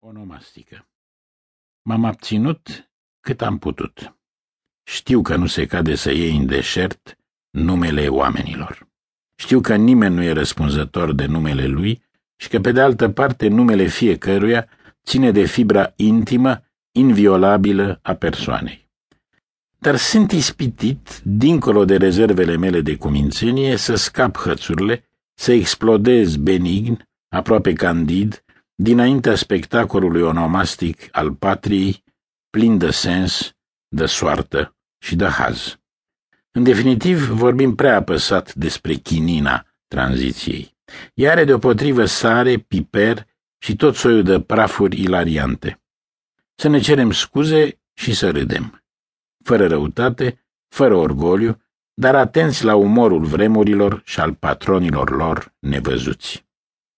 [0.00, 0.88] Onomastică
[1.82, 4.16] M-am abținut cât am putut.
[4.82, 7.18] Știu că nu se cade să iei în deșert
[7.50, 8.88] numele oamenilor.
[9.34, 12.02] Știu că nimeni nu e răspunzător de numele lui
[12.36, 14.68] și că, pe de altă parte, numele fiecăruia
[15.04, 18.90] ține de fibra intimă, inviolabilă a persoanei.
[19.78, 25.04] Dar sunt ispitit, dincolo de rezervele mele de cumințenie, să scap hățurile,
[25.34, 28.44] să explodez benign, aproape candid,
[28.82, 32.04] dinaintea spectacolului onomastic al patriei,
[32.50, 33.56] plin de sens,
[33.88, 35.78] de soartă și de haz.
[36.50, 40.76] În definitiv, vorbim prea apăsat despre chinina tranziției.
[41.14, 43.26] Ea are deopotrivă sare, piper
[43.58, 45.80] și tot soiul de prafuri ilariante.
[46.54, 48.82] Să ne cerem scuze și să râdem.
[49.44, 51.62] Fără răutate, fără orgoliu,
[51.94, 56.46] dar atenți la umorul vremurilor și al patronilor lor nevăzuți.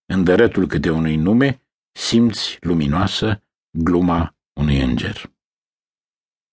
[0.06, 1.60] În dărătul câte unui nume,
[1.92, 5.30] simți luminoasă gluma unui înger.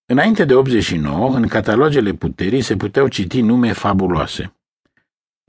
[0.05, 4.53] Înainte de 89, în catalogele puterii se puteau citi nume fabuloase.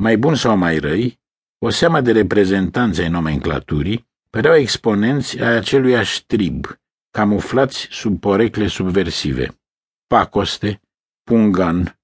[0.02, 1.20] Mai bun sau mai răi,
[1.58, 6.66] o seamă de reprezentanți ai nomenclaturii păreau exponenți ai aceluiași trib,
[7.10, 9.60] camuflați sub porecle subversive.
[10.06, 10.80] Pacoste,
[11.22, 11.98] pungan,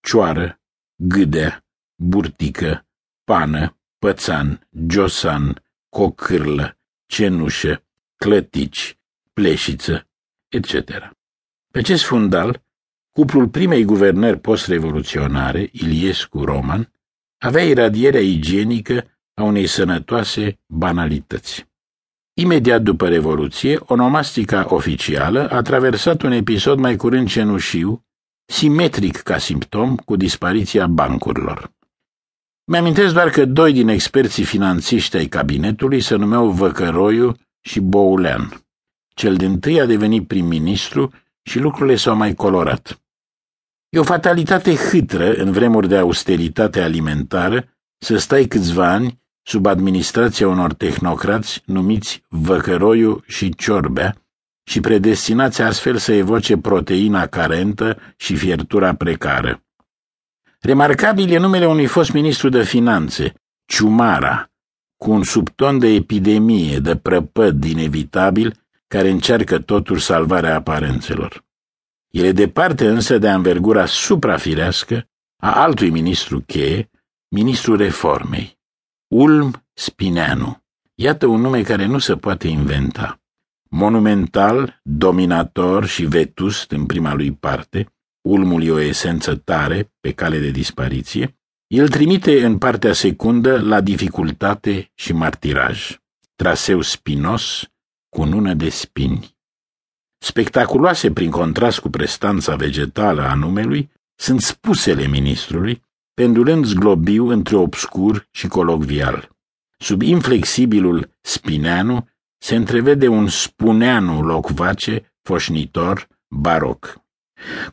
[0.00, 0.60] cioară,
[0.96, 1.64] gâdea,
[2.02, 2.86] burtică,
[3.24, 6.78] pană, pățan, josan, cocârlă,
[7.10, 7.84] cenușă,
[8.16, 8.98] clătici,
[9.32, 10.08] pleșiță,
[10.48, 10.72] etc.
[11.70, 12.62] Pe acest fundal,
[13.10, 16.92] cuplul primei guvernări post-revoluționare, Iliescu-Roman,
[17.38, 21.68] avea iradierea igienică a unei sănătoase banalități.
[22.34, 28.04] Imediat după Revoluție, onomastica oficială a traversat un episod mai curând cenușiu,
[28.44, 31.72] simetric ca simptom cu dispariția bancurilor.
[32.72, 38.62] Mi-amintesc doar că doi din experții finanțiști ai cabinetului se numeau Văcăroiu și Boulean.
[39.14, 41.12] Cel din tâi a devenit prim-ministru
[41.42, 43.00] și lucrurile s-au mai colorat.
[43.88, 47.68] E o fatalitate hâtră în vremuri de austeritate alimentară
[47.98, 54.16] să stai câțiva ani sub administrația unor tehnocrați numiți Văcăroiu și Ciorbea
[54.64, 59.62] și predestinați astfel să evoce proteina carentă și fiertura precară.
[60.62, 63.34] Remarcabil e numele unui fost ministru de finanțe,
[63.64, 64.50] Ciumara,
[64.96, 71.44] cu un subton de epidemie, de prăpăd inevitabil, care încearcă totuși salvarea aparențelor.
[72.10, 76.90] El e departe însă de anvergura suprafirească a altui ministru cheie,
[77.28, 78.58] ministrul reformei,
[79.08, 80.62] Ulm Spineanu.
[80.94, 83.20] Iată un nume care nu se poate inventa.
[83.62, 90.38] Monumental, dominator și vetust în prima lui parte, ulmul e o esență tare, pe cale
[90.38, 95.98] de dispariție, el trimite în partea secundă la dificultate și martiraj.
[96.34, 97.70] Traseu spinos,
[98.08, 99.36] cu nună de spini.
[100.18, 105.82] Spectaculoase prin contrast cu prestanța vegetală a numelui, sunt spusele ministrului,
[106.14, 109.28] pendulând zglobiu între obscur și colocvial.
[109.78, 112.08] Sub inflexibilul spineanu
[112.38, 117.00] se întrevede un spuneanu locvace, foșnitor, baroc.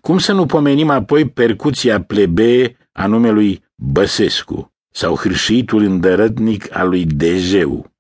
[0.02, 7.06] Cum să nu pomenim apoi percuția plebee a numelui Băsescu sau hârșitul îndărătnic al lui
[7.06, 7.92] Dejeu?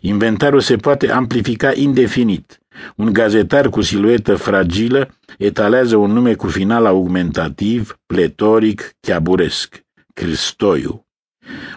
[0.00, 2.58] Inventarul se poate amplifica indefinit.
[2.96, 9.84] Un gazetar cu siluetă fragilă etalează un nume cu final augmentativ, pletoric, chiaburesc,
[10.14, 11.06] Cristoiu.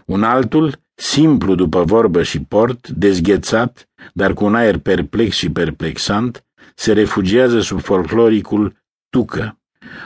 [0.06, 6.46] Un altul, simplu după vorbă și port, dezghețat, dar cu un aer perplex și perplexant,
[6.76, 8.74] se refugiază sub folcloricul
[9.10, 9.60] Tucă.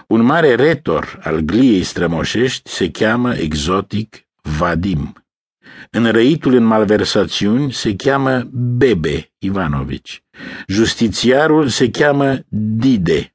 [0.08, 5.14] Un mare retor al gliei strămoșești se cheamă exotic Vadim.
[5.92, 10.24] Înrăitul în malversațiuni se cheamă Bebe Ivanovici.
[10.68, 13.32] Justițiarul se cheamă Dide.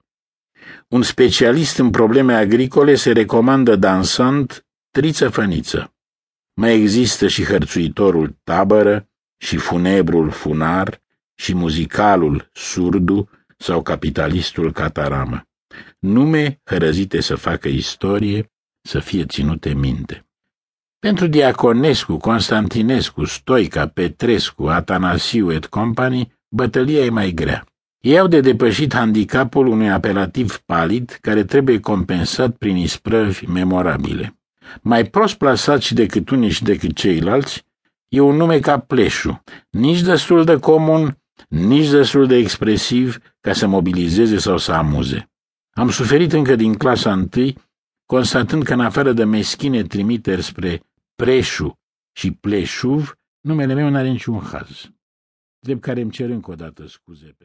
[0.89, 5.95] Un specialist în probleme agricole se recomandă dansant Triță Făniță.
[6.55, 11.03] Mai există și hărțuitorul tabără, și funebrul funar,
[11.35, 15.48] și muzicalul surdu sau capitalistul cataramă
[15.99, 18.51] nume hărăzite să facă istorie,
[18.83, 20.27] să fie ținute minte.
[20.99, 27.65] Pentru Diaconescu, Constantinescu, Stoica, Petrescu, Atanasiu et company, bătălia e mai grea.
[28.01, 34.39] Ei au de depășit handicapul unui apelativ palid care trebuie compensat prin isprăvi memorabile.
[34.81, 37.67] Mai prost plasat și decât unii și decât ceilalți,
[38.09, 41.19] e un nume ca Pleșu, nici destul de comun,
[41.49, 45.31] nici destul de expresiv ca să mobilizeze sau să amuze.
[45.79, 47.59] Am suferit încă din clasa întâi,
[48.07, 50.83] constatând că în afară de meschine trimiteri spre
[51.15, 51.79] Preșu
[52.13, 54.91] și Pleșuv, numele meu n-are niciun haz.
[55.59, 57.37] drept care îmi cer încă o dată scuze